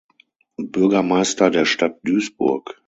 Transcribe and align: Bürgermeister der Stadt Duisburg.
Bürgermeister 0.57 1.51
der 1.51 1.65
Stadt 1.65 1.99
Duisburg. 2.03 2.79